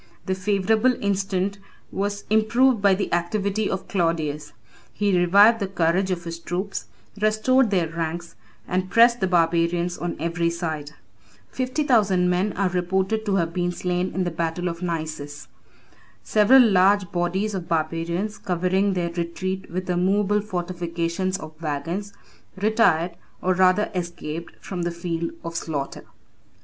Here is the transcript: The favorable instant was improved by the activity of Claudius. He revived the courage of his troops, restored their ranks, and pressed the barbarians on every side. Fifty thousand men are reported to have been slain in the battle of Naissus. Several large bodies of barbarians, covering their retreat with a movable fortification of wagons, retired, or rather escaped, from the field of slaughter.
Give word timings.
The 0.25 0.33
favorable 0.33 0.95
instant 0.99 1.59
was 1.91 2.23
improved 2.31 2.81
by 2.81 2.95
the 2.95 3.13
activity 3.13 3.69
of 3.69 3.87
Claudius. 3.87 4.51
He 4.91 5.15
revived 5.15 5.59
the 5.59 5.67
courage 5.67 6.09
of 6.09 6.23
his 6.23 6.39
troops, 6.39 6.87
restored 7.21 7.69
their 7.69 7.87
ranks, 7.87 8.33
and 8.67 8.89
pressed 8.89 9.19
the 9.19 9.27
barbarians 9.27 9.99
on 9.99 10.15
every 10.19 10.49
side. 10.49 10.93
Fifty 11.51 11.83
thousand 11.83 12.31
men 12.31 12.51
are 12.53 12.69
reported 12.69 13.27
to 13.27 13.35
have 13.35 13.53
been 13.53 13.71
slain 13.71 14.11
in 14.15 14.23
the 14.23 14.31
battle 14.31 14.69
of 14.69 14.81
Naissus. 14.81 15.47
Several 16.23 16.63
large 16.67 17.11
bodies 17.11 17.53
of 17.53 17.67
barbarians, 17.69 18.39
covering 18.39 18.93
their 18.93 19.11
retreat 19.11 19.69
with 19.69 19.87
a 19.87 19.97
movable 19.97 20.41
fortification 20.41 21.31
of 21.39 21.53
wagons, 21.61 22.11
retired, 22.55 23.11
or 23.39 23.53
rather 23.53 23.91
escaped, 23.93 24.55
from 24.61 24.81
the 24.81 24.89
field 24.89 25.29
of 25.43 25.55
slaughter. 25.55 26.05